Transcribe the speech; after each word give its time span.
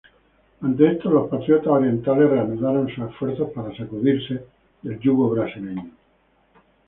Ante 0.61 0.93
esto, 0.93 1.11
los 1.11 1.29
patriotas 1.29 1.67
orientales 1.67 2.27
reanudaron 2.27 2.87
sus 2.89 3.07
esfuerzos 3.07 3.51
para 3.53 3.69
sacudirse 3.77 4.47
del 4.81 4.99
yugo 4.99 5.29
brasileño. 5.29 5.91